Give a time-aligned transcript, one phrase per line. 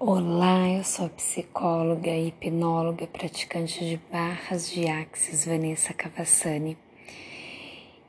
[0.00, 6.78] Olá, eu sou a psicóloga e hipnóloga praticante de barras de axis Vanessa Cavassani.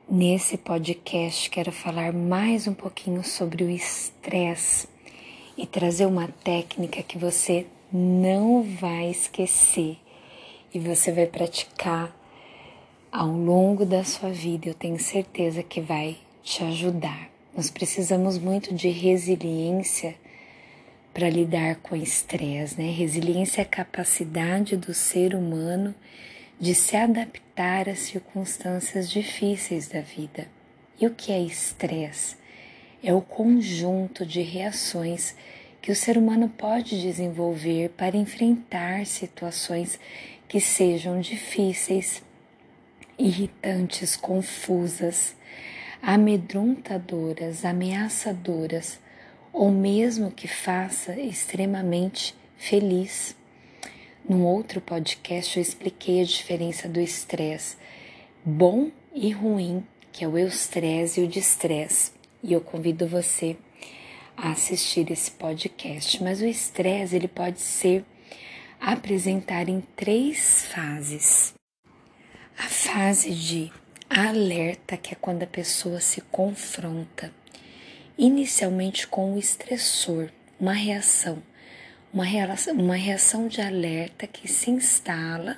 [0.08, 4.86] Nesse podcast quero falar mais um pouquinho sobre o estresse
[5.58, 9.98] e trazer uma técnica que você não vai esquecer
[10.72, 12.16] e você vai praticar
[13.10, 14.68] ao longo da sua vida.
[14.68, 17.28] Eu tenho certeza que vai te ajudar.
[17.52, 20.14] Nós precisamos muito de resiliência
[21.20, 22.90] para lidar com estresse, né?
[22.90, 25.94] Resiliência é a capacidade do ser humano
[26.58, 30.48] de se adaptar às circunstâncias difíceis da vida.
[30.98, 32.36] E o que é estresse?
[33.04, 35.34] É o conjunto de reações
[35.82, 40.00] que o ser humano pode desenvolver para enfrentar situações
[40.48, 42.22] que sejam difíceis,
[43.18, 45.36] irritantes, confusas,
[46.00, 48.98] amedrontadoras, ameaçadoras
[49.52, 53.36] ou mesmo que faça extremamente feliz.
[54.28, 57.76] Num outro podcast eu expliquei a diferença do estresse
[58.44, 62.12] bom e ruim, que é o eustresse e o distresse.
[62.42, 63.56] E eu convido você
[64.36, 66.22] a assistir esse podcast.
[66.22, 68.04] Mas o estresse ele pode ser
[68.80, 71.54] apresentado em três fases.
[72.58, 73.72] A fase de
[74.08, 77.32] alerta, que é quando a pessoa se confronta
[78.20, 80.28] inicialmente com o estressor,
[80.60, 81.42] uma reação,
[82.12, 85.56] uma reação, uma reação de alerta que se instala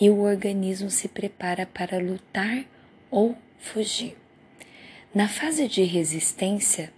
[0.00, 2.64] e o organismo se prepara para lutar
[3.10, 4.16] ou fugir.
[5.12, 6.92] Na fase de resistência,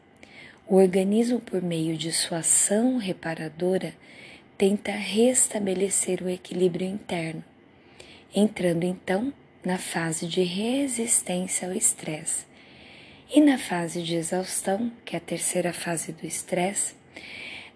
[0.66, 3.94] o organismo, por meio de sua ação reparadora,
[4.58, 7.42] tenta restabelecer o equilíbrio interno,
[8.34, 9.32] entrando então
[9.64, 12.47] na fase de resistência ao estresse
[13.30, 16.94] e na fase de exaustão, que é a terceira fase do estresse,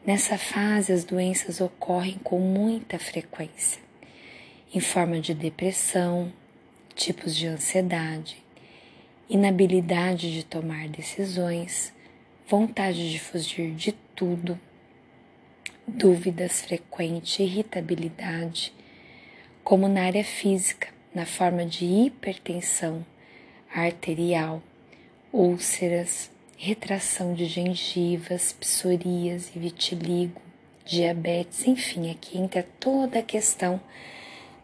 [0.04, 3.80] nessa fase as doenças ocorrem com muita frequência,
[4.74, 6.32] em forma de depressão,
[6.94, 8.42] tipos de ansiedade,
[9.28, 11.92] inabilidade de tomar decisões,
[12.48, 14.58] vontade de fugir de tudo,
[15.86, 18.72] dúvidas frequentes, irritabilidade,
[19.62, 23.04] como na área física, na forma de hipertensão
[23.74, 24.62] arterial,
[25.32, 30.42] úlceras, retração de gengivas, psorias e vitiligo,
[30.84, 33.80] diabetes, enfim, aqui entra toda a questão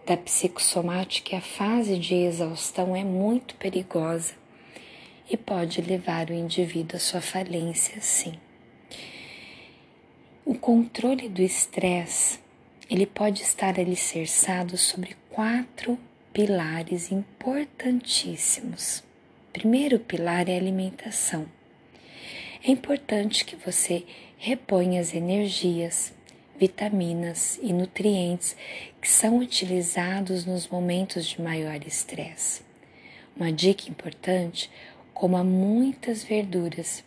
[0.06, 1.38] da psicossomática.
[1.38, 4.34] A fase de exaustão é muito perigosa
[5.30, 8.34] e pode levar o indivíduo à sua falência, sim.
[10.44, 12.40] O controle do estresse,
[12.90, 15.98] ele pode estar alicerçado sobre quatro
[16.32, 19.07] pilares importantíssimos
[19.58, 21.44] primeiro pilar é alimentação.
[22.62, 24.04] É importante que você
[24.36, 26.12] reponha as energias,
[26.56, 28.56] vitaminas e nutrientes
[29.02, 32.62] que são utilizados nos momentos de maior estresse.
[33.34, 34.70] Uma dica importante:
[35.12, 37.02] coma muitas verduras,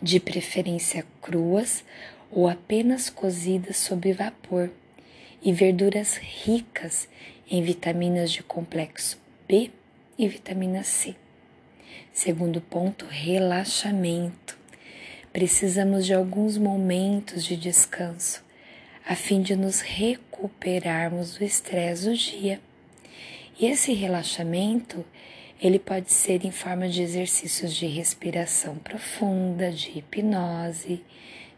[0.00, 1.84] de preferência cruas
[2.30, 4.70] ou apenas cozidas sob vapor,
[5.42, 7.06] e verduras ricas
[7.50, 9.70] em vitaminas de complexo B
[10.16, 11.14] e vitamina C.
[12.12, 14.58] Segundo ponto, relaxamento.
[15.32, 18.44] Precisamos de alguns momentos de descanso
[19.06, 22.60] a fim de nos recuperarmos do estresse do dia.
[23.58, 25.04] E esse relaxamento,
[25.62, 31.04] ele pode ser em forma de exercícios de respiração profunda, de hipnose,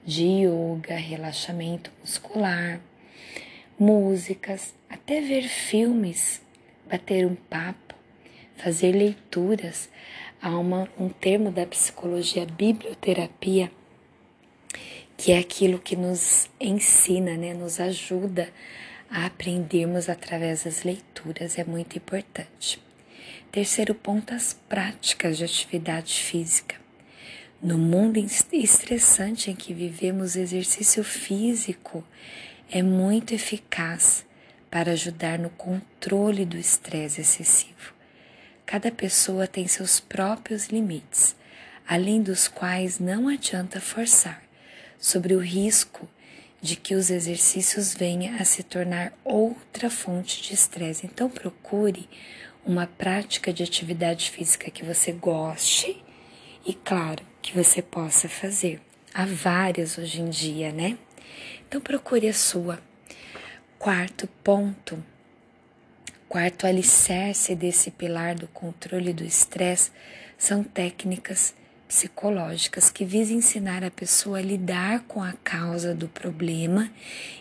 [0.05, 2.79] de yoga, relaxamento muscular,
[3.79, 6.43] músicas, até ver filmes,
[6.89, 7.95] bater um papo,
[8.57, 9.89] fazer leituras
[10.43, 13.71] há um termo da psicologia biblioterapia,
[15.17, 18.53] que é aquilo que nos ensina, né, nos ajuda
[19.09, 22.83] a aprendermos através das leituras, é muito importante.
[23.53, 26.75] Terceiro ponto, as práticas de atividade física.
[27.63, 28.19] No mundo
[28.53, 32.03] estressante em que vivemos, exercício físico
[32.69, 34.25] é muito eficaz
[34.69, 38.02] para ajudar no controle do estresse excessivo.
[38.73, 41.37] Cada pessoa tem seus próprios limites,
[41.87, 44.43] além dos quais não adianta forçar,
[44.99, 46.09] sobre o risco
[46.59, 51.05] de que os exercícios venham a se tornar outra fonte de estresse.
[51.05, 52.09] Então, procure
[52.65, 56.03] uma prática de atividade física que você goste
[56.65, 58.81] e, claro, que você possa fazer.
[59.13, 60.97] Há várias hoje em dia, né?
[61.69, 62.83] Então, procure a sua.
[63.79, 65.12] Quarto ponto
[66.33, 69.91] Quarto alicerce desse pilar do controle do estresse
[70.39, 71.55] são técnicas
[71.87, 76.91] psicológicas que visam ensinar a pessoa a lidar com a causa do problema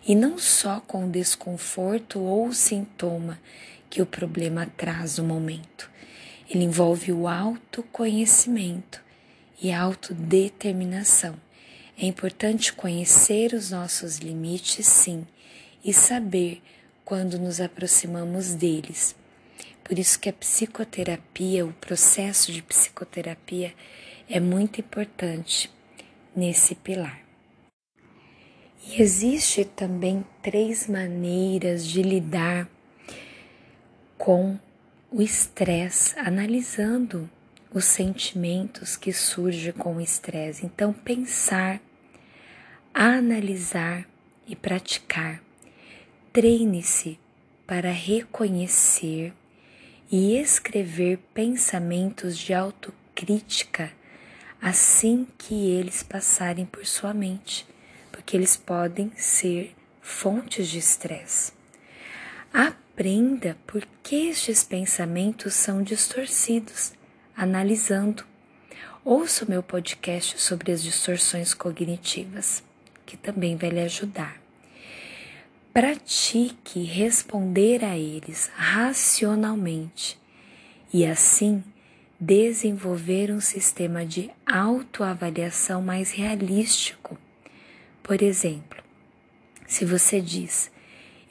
[0.06, 3.40] e não só com o desconforto ou o sintoma
[3.90, 5.90] que o problema traz no momento.
[6.50, 9.02] Ele envolve o autoconhecimento
[9.62, 11.36] e a autodeterminação.
[11.98, 15.26] É importante conhecer os nossos limites, sim,
[15.82, 16.62] e saber
[17.03, 19.15] quando nos aproximamos deles.
[19.83, 23.74] Por isso que a psicoterapia, o processo de psicoterapia
[24.30, 25.69] é muito importante
[26.36, 27.19] nesse pilar.
[28.88, 32.69] E existe também três maneiras de lidar
[34.18, 34.57] com
[35.12, 37.30] o estresse, analisando
[37.74, 40.65] os sentimentos que surgem com o estresse.
[40.65, 41.81] Então, pensar,
[42.94, 44.07] analisar
[44.47, 45.42] e praticar.
[46.33, 47.19] Treine-se
[47.68, 49.33] para reconhecer
[50.10, 53.92] e escrever pensamentos de autocrítica
[54.62, 57.68] assim que eles passarem por sua mente,
[58.13, 61.51] porque eles podem ser fontes de estresse.
[62.54, 66.94] Aprenda por que estes pensamentos são distorcidos,
[67.36, 68.24] analisando.
[69.04, 72.63] Ouça o meu podcast sobre as distorções cognitivas,
[73.06, 74.41] que também vai lhe ajudar.
[75.73, 80.19] Pratique responder a eles racionalmente
[80.94, 81.63] e assim
[82.19, 87.18] desenvolver um sistema de autoavaliação mais realístico.
[88.03, 88.83] Por exemplo,
[89.65, 90.69] se você diz: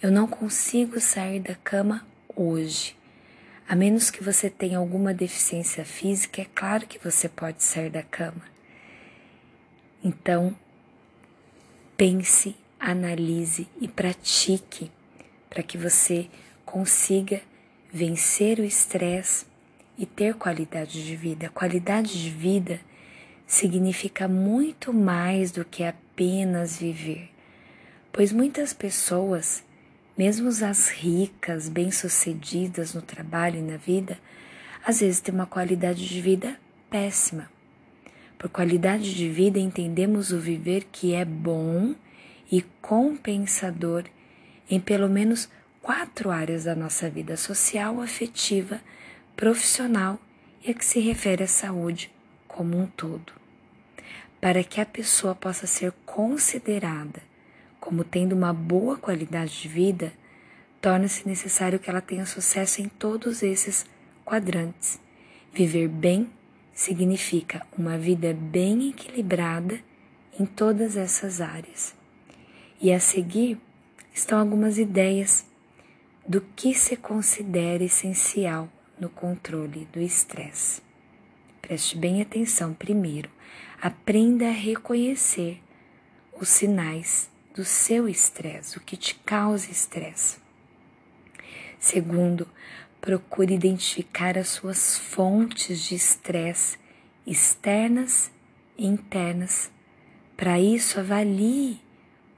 [0.00, 2.96] Eu não consigo sair da cama hoje.
[3.68, 8.02] A menos que você tenha alguma deficiência física, é claro que você pode sair da
[8.02, 8.42] cama.
[10.02, 10.56] Então,
[11.94, 14.90] pense, analise e pratique
[15.50, 16.28] para que você
[16.64, 17.42] consiga
[17.92, 19.44] vencer o estresse
[19.98, 21.50] e ter qualidade de vida.
[21.50, 22.80] Qualidade de vida
[23.46, 27.28] significa muito mais do que apenas viver,
[28.12, 29.62] pois muitas pessoas,
[30.16, 34.16] mesmo as ricas, bem-sucedidas no trabalho e na vida,
[34.86, 36.56] às vezes têm uma qualidade de vida
[36.88, 37.50] péssima.
[38.38, 41.94] Por qualidade de vida entendemos o viver que é bom
[42.50, 44.04] e compensador
[44.68, 45.48] em pelo menos
[45.82, 48.80] quatro áreas da nossa vida social, afetiva,
[49.36, 50.18] profissional
[50.64, 52.10] e a que se refere à saúde
[52.46, 53.32] como um todo.
[54.40, 57.22] Para que a pessoa possa ser considerada
[57.78, 60.12] como tendo uma boa qualidade de vida,
[60.80, 63.86] torna-se necessário que ela tenha sucesso em todos esses
[64.24, 65.00] quadrantes.
[65.52, 66.30] Viver bem
[66.74, 69.80] significa uma vida bem equilibrada
[70.38, 71.99] em todas essas áreas.
[72.80, 73.60] E a seguir
[74.12, 75.44] estão algumas ideias
[76.26, 78.68] do que se considera essencial
[78.98, 80.80] no controle do estresse.
[81.60, 82.72] Preste bem atenção.
[82.72, 83.28] Primeiro,
[83.80, 85.60] aprenda a reconhecer
[86.40, 90.38] os sinais do seu estresse, o que te causa estresse.
[91.78, 92.48] Segundo,
[93.00, 96.78] procure identificar as suas fontes de estresse
[97.26, 98.30] externas
[98.76, 99.70] e internas.
[100.36, 101.80] Para isso, avalie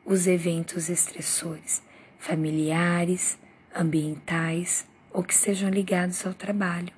[0.05, 1.83] os eventos estressores,
[2.19, 3.39] familiares,
[3.75, 6.93] ambientais, ou que sejam ligados ao trabalho.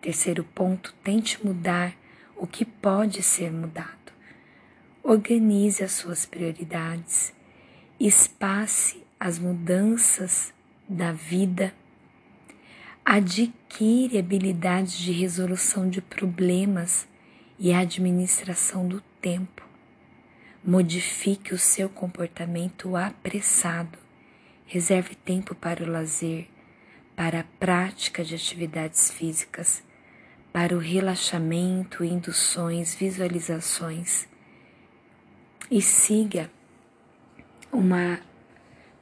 [0.00, 1.94] Terceiro ponto, tente mudar
[2.36, 4.12] o que pode ser mudado.
[5.02, 7.32] Organize as suas prioridades,
[7.98, 10.52] espace as mudanças
[10.88, 11.72] da vida,
[13.04, 17.08] adquire habilidades de resolução de problemas
[17.58, 19.65] e administração do tempo.
[20.66, 23.96] Modifique o seu comportamento apressado.
[24.66, 26.48] Reserve tempo para o lazer,
[27.14, 29.84] para a prática de atividades físicas,
[30.52, 34.26] para o relaxamento, induções, visualizações
[35.70, 36.50] e siga
[37.72, 38.18] uma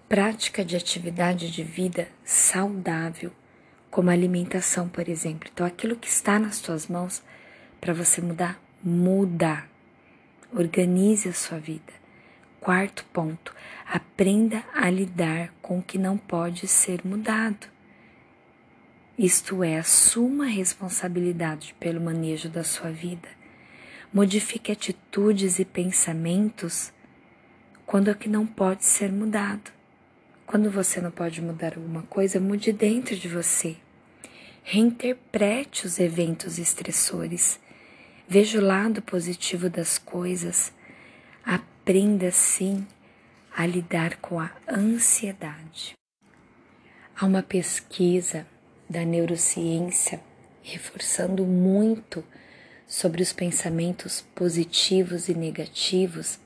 [0.07, 3.33] prática de atividade de vida saudável,
[3.91, 5.49] como alimentação, por exemplo.
[5.51, 7.23] Então, aquilo que está nas tuas mãos
[7.81, 9.73] para você mudar, muda.
[10.57, 11.93] Organize a sua vida.
[12.61, 13.53] Quarto ponto,
[13.85, 17.67] aprenda a lidar com o que não pode ser mudado.
[19.19, 23.29] Isto é, assuma a responsabilidade pelo manejo da sua vida.
[24.13, 26.93] Modifique atitudes e pensamentos
[27.85, 29.73] quando é que não pode ser mudado.
[30.47, 33.77] Quando você não pode mudar alguma coisa, mude dentro de você.
[34.63, 37.59] Reinterprete os eventos estressores.
[38.27, 40.73] Veja o lado positivo das coisas.
[41.45, 42.87] Aprenda sim
[43.55, 45.93] a lidar com a ansiedade.
[47.15, 48.47] Há uma pesquisa
[48.89, 50.21] da neurociência,
[50.63, 52.25] reforçando muito
[52.87, 56.39] sobre os pensamentos positivos e negativos.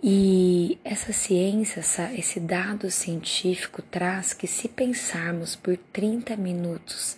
[0.00, 7.16] E essa ciência, essa, esse dado científico traz que se pensarmos por 30 minutos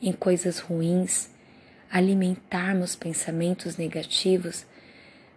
[0.00, 1.28] em coisas ruins,
[1.90, 4.64] alimentarmos pensamentos negativos,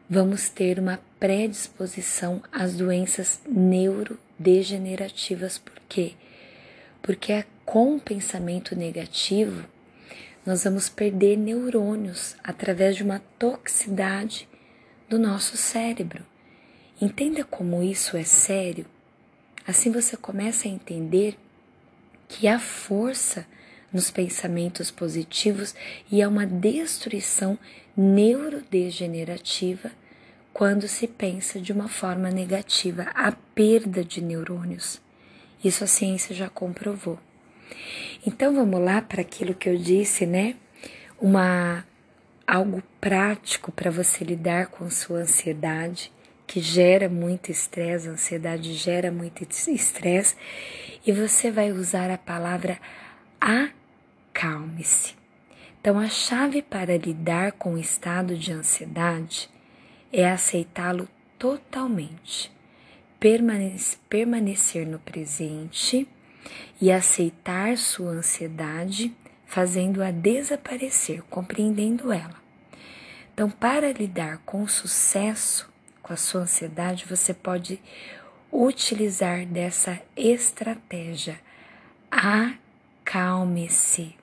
[0.10, 5.58] vamos ter uma predisposição às doenças neurodegenerativas.
[5.58, 6.14] Por quê?
[7.02, 9.64] Porque é com pensamento negativo
[10.46, 14.48] nós vamos perder neurônios através de uma toxicidade
[15.08, 16.26] do nosso cérebro.
[17.00, 18.86] Entenda como isso é sério.
[19.68, 21.38] Assim você começa a entender
[22.28, 23.46] que há força
[23.92, 25.76] nos pensamentos positivos
[26.12, 27.58] e há uma destruição
[27.96, 29.92] neurodegenerativa
[30.54, 35.02] quando se pensa de uma forma negativa, a perda de neurônios.
[35.64, 37.20] Isso a ciência já comprovou.
[38.26, 40.56] Então vamos lá para aquilo que eu disse, né?
[41.20, 41.86] Uma
[42.46, 46.12] algo prático para você lidar com sua ansiedade,
[46.48, 50.36] que gera muito estresse, a ansiedade gera muito estresse,
[51.06, 52.80] e você vai usar a palavra
[54.40, 55.16] acalme-se.
[55.82, 59.50] Então a chave para lidar com o estado de ansiedade
[60.12, 62.52] é aceitá-lo totalmente,
[63.20, 66.08] permanecer no presente
[66.82, 69.14] e aceitar sua ansiedade,
[69.46, 72.40] fazendo-a desaparecer, compreendendo ela.
[73.34, 75.70] Então, para lidar com sucesso
[76.02, 77.80] com a sua ansiedade, você pode
[78.52, 81.40] utilizar dessa estratégia.
[83.06, 84.19] Acalme-se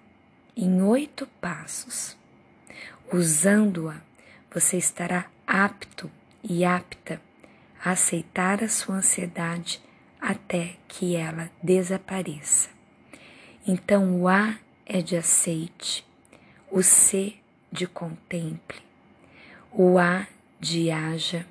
[0.57, 2.17] em oito passos.
[3.13, 4.01] Usando-a,
[4.53, 6.11] você estará apto
[6.43, 7.21] e apta
[7.85, 9.81] a aceitar a sua ansiedade
[10.21, 12.71] até que ela desapareça.
[13.67, 16.05] Então o A é de aceite,
[16.71, 17.35] o C
[17.71, 18.81] de contemple,
[19.71, 20.27] o A
[20.59, 21.47] de haja,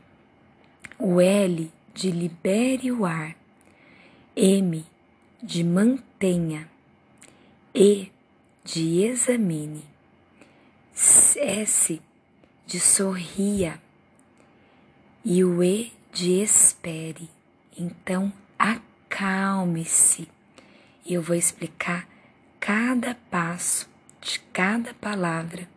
[0.97, 3.35] o L de libere o ar,
[4.35, 4.85] M
[5.41, 6.67] de mantenha,
[7.73, 8.11] E
[8.65, 9.85] de examine,
[11.37, 12.01] S
[12.65, 13.79] de sorria
[15.23, 17.29] e o E de espere.
[17.77, 20.27] Então, acalme-se.
[21.05, 22.07] Eu vou explicar
[22.59, 23.87] cada passo
[24.19, 25.69] de cada palavra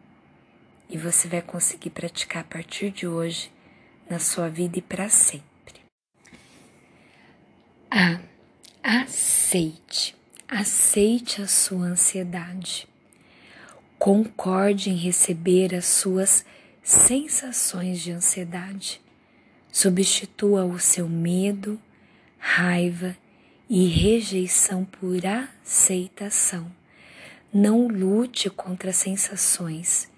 [0.89, 3.53] e você vai conseguir praticar a partir de hoje
[4.09, 5.83] na sua vida e para sempre.
[7.91, 8.19] A.
[8.83, 10.18] Aceite.
[10.51, 12.89] Aceite a sua ansiedade.
[13.99, 16.43] Concorde em receber as suas
[16.83, 18.99] sensações de ansiedade.
[19.71, 21.79] Substitua o seu medo,
[22.39, 23.15] raiva
[23.69, 26.73] e rejeição por aceitação.
[27.53, 30.09] Não lute contra sensações.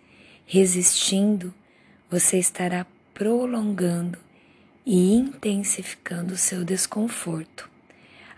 [0.46, 1.52] Resistindo,
[2.08, 4.16] você estará prolongando
[4.86, 7.68] e intensificando o seu desconforto.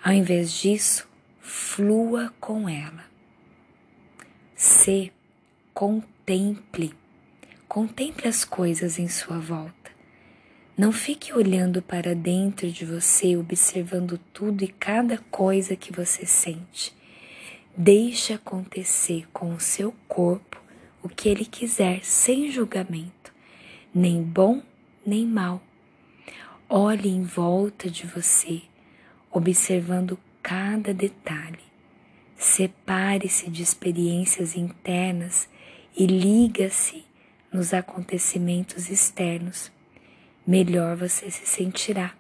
[0.03, 1.12] Ao invés disso,
[1.43, 3.05] flua com ela.
[4.57, 5.13] Se
[5.75, 6.95] contemple.
[7.69, 9.91] Contemple as coisas em sua volta.
[10.79, 16.97] Não fique olhando para dentro de você, observando tudo e cada coisa que você sente.
[17.77, 20.63] Deixe acontecer com o seu corpo
[21.03, 23.35] o que ele quiser, sem julgamento,
[23.95, 24.63] nem bom
[25.05, 25.61] nem mal.
[26.69, 28.63] Olhe em volta de você,
[29.31, 31.61] observando cada detalhe.
[32.37, 35.49] Separe-se de experiências internas
[35.97, 37.05] e liga-se
[37.53, 39.71] nos acontecimentos externos
[40.47, 42.15] melhor você se sentirá.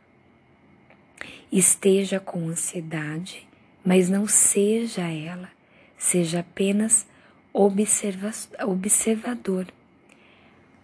[1.50, 3.47] Esteja com ansiedade,
[3.85, 5.50] mas não seja ela,
[5.99, 7.07] seja apenas
[7.52, 8.31] observa
[8.64, 9.67] observador.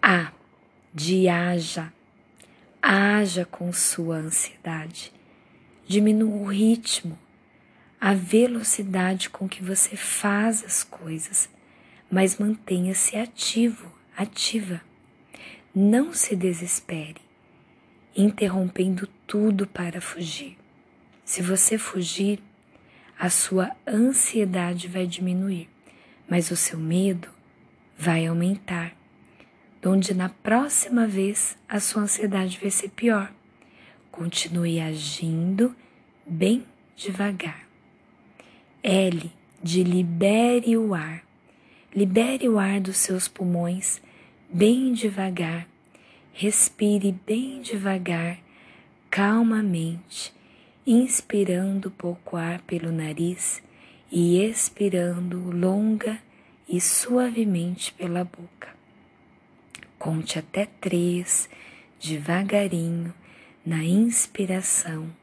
[0.01, 0.31] A.
[0.93, 1.91] De haja.
[2.81, 5.11] Haja com sua ansiedade.
[5.87, 7.17] Diminua o ritmo,
[7.99, 11.49] a velocidade com que você faz as coisas,
[12.09, 14.81] mas mantenha-se ativo, ativa.
[15.75, 17.29] Não se desespere
[18.15, 20.57] interrompendo tudo para fugir.
[21.23, 22.41] Se você fugir,
[23.17, 25.69] a sua ansiedade vai diminuir,
[26.27, 27.29] mas o seu medo
[27.97, 28.95] vai aumentar,
[29.85, 33.31] onde na próxima vez a sua ansiedade vai ser pior.
[34.11, 35.75] Continue agindo
[36.25, 36.65] bem
[36.95, 37.68] devagar.
[38.83, 39.31] L
[39.61, 41.23] de libere o ar.
[41.95, 44.01] Libere o ar dos seus pulmões
[44.51, 45.67] bem devagar
[46.41, 48.39] Respire bem devagar,
[49.11, 50.33] calmamente,
[50.87, 53.61] inspirando pouco ar pelo nariz
[54.09, 56.17] e expirando longa
[56.65, 58.73] e suavemente pela boca.
[59.97, 61.49] Conte até três,
[61.99, 63.13] devagarinho,
[63.65, 65.13] na inspiração,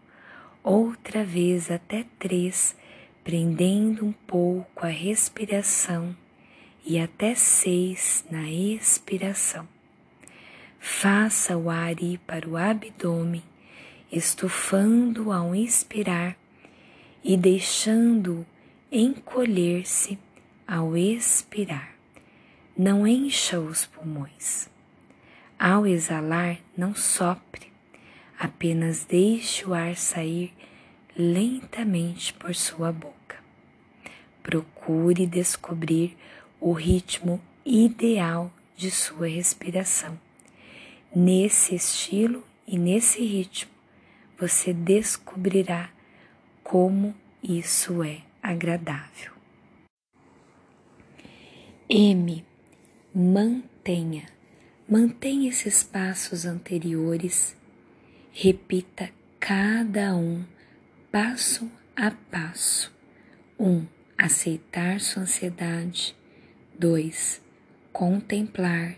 [0.62, 2.76] outra vez até três,
[3.26, 6.16] prendendo um pouco a respiração,
[6.84, 9.66] e até seis na expiração.
[10.78, 13.42] Faça o ar ir para o abdômen,
[14.12, 16.36] estufando ao inspirar
[17.24, 18.46] e deixando
[18.92, 20.16] encolher-se
[20.64, 21.96] ao expirar
[22.78, 24.68] não encha os pulmões.
[25.58, 27.72] Ao exalar, não sopre,
[28.38, 30.52] apenas deixe o ar sair
[31.16, 33.15] lentamente por sua boca.
[34.46, 36.16] Procure descobrir
[36.60, 40.16] o ritmo ideal de sua respiração.
[41.12, 43.72] Nesse estilo e nesse ritmo,
[44.38, 45.90] você descobrirá
[46.62, 47.12] como
[47.42, 49.32] isso é agradável.
[51.90, 52.44] M
[53.12, 54.26] mantenha,
[54.88, 57.56] mantenha esses passos anteriores,
[58.32, 59.10] repita
[59.40, 60.44] cada um
[61.10, 62.94] passo a passo.
[63.58, 66.16] Um, aceitar sua ansiedade.
[66.78, 67.40] Dois,
[67.92, 68.96] contemplar.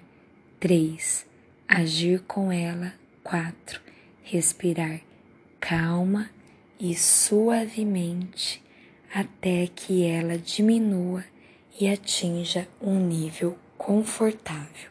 [0.60, 1.26] Três,
[1.66, 2.92] agir com ela.
[3.22, 3.80] Quatro,
[4.22, 5.00] respirar
[5.60, 6.30] calma
[6.78, 8.62] e suavemente
[9.12, 11.24] até que ela diminua
[11.80, 14.90] e atinja um nível confortável.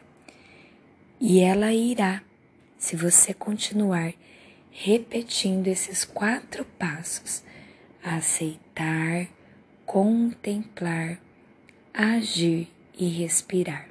[1.20, 2.22] E ela irá,
[2.76, 4.14] se você continuar
[4.70, 7.42] repetindo esses quatro passos:
[8.02, 9.28] aceitar,
[9.88, 11.18] contemplar,
[11.94, 12.68] agir
[12.98, 13.88] e respirar.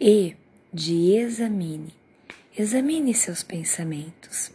[0.00, 0.34] E
[0.74, 1.94] de examine.
[2.58, 4.50] Examine seus pensamentos.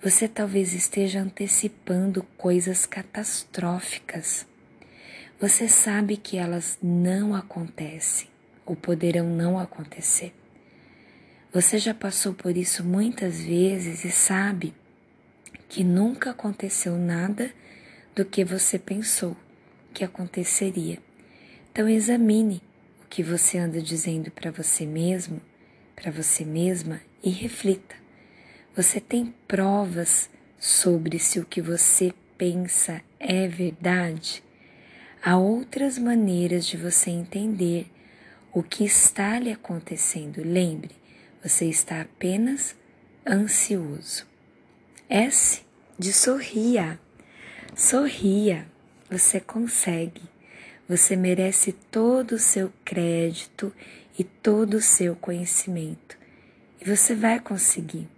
[0.00, 4.46] Você talvez esteja antecipando coisas catastróficas.
[5.40, 8.28] Você sabe que elas não acontecem
[8.64, 10.32] ou poderão não acontecer.
[11.52, 14.72] Você já passou por isso muitas vezes e sabe
[15.68, 17.52] que nunca aconteceu nada
[18.14, 19.36] do que você pensou
[19.92, 20.98] que aconteceria.
[21.72, 22.62] Então examine
[23.04, 25.40] o que você anda dizendo para você mesmo,
[25.94, 27.94] para você mesma e reflita.
[28.74, 34.42] Você tem provas sobre se o que você pensa é verdade?
[35.22, 37.90] Há outras maneiras de você entender
[38.52, 40.42] o que está lhe acontecendo.
[40.42, 40.94] Lembre,
[41.42, 42.74] você está apenas
[43.26, 44.26] ansioso.
[45.08, 45.62] S
[45.98, 46.98] de sorria.
[47.74, 48.66] Sorria,
[49.10, 50.22] você consegue.
[50.88, 53.72] Você merece todo o seu crédito
[54.18, 56.18] e todo o seu conhecimento.
[56.80, 58.08] E você vai conseguir,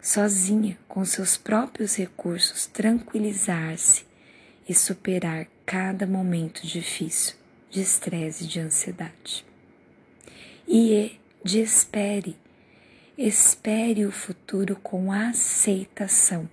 [0.00, 4.04] sozinha, com seus próprios recursos, tranquilizar-se
[4.68, 7.36] e superar cada momento difícil
[7.70, 9.50] de estresse e de ansiedade
[10.70, 12.36] e de espere.
[13.18, 16.48] Espere o futuro com aceitação.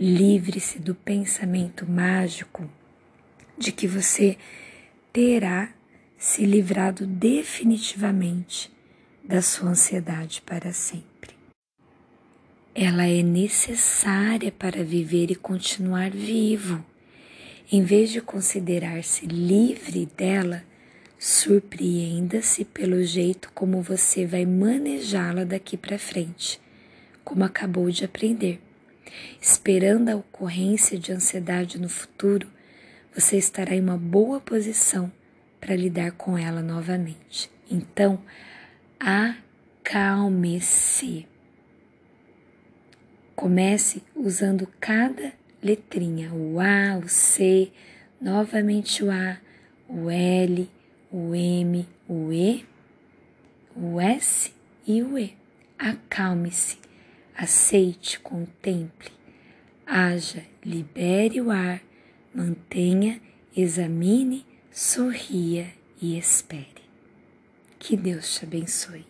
[0.00, 2.66] Livre-se do pensamento mágico
[3.58, 4.38] de que você
[5.12, 5.74] terá
[6.16, 8.72] se livrado definitivamente
[9.22, 11.36] da sua ansiedade para sempre.
[12.74, 16.82] Ela é necessária para viver e continuar vivo.
[17.70, 20.64] Em vez de considerar-se livre dela,
[21.22, 26.58] Surpreenda-se pelo jeito como você vai manejá-la daqui para frente,
[27.22, 28.58] como acabou de aprender.
[29.40, 32.48] Esperando a ocorrência de ansiedade no futuro,
[33.14, 35.12] você estará em uma boa posição
[35.60, 37.50] para lidar com ela novamente.
[37.70, 38.22] Então,
[39.84, 41.26] acalme-se.
[43.34, 45.32] Comece usando cada
[45.62, 47.72] letrinha, o A, o C,
[48.20, 49.38] novamente o A,
[49.88, 50.68] o L
[51.10, 52.64] o M, o E,
[53.74, 54.52] o S
[54.86, 55.36] e o E.
[55.78, 56.78] Acalme-se,
[57.40, 59.10] aceite, contemple,
[59.86, 61.80] haja, libere o ar,
[62.34, 63.18] mantenha,
[63.56, 65.72] examine, sorria
[66.02, 66.84] e espere.
[67.78, 69.09] Que Deus te abençoe.